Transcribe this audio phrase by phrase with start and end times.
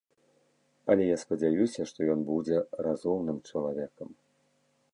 [0.93, 2.57] Але я спадзяюся, што ён будзе
[2.87, 4.09] разумным чалавекам.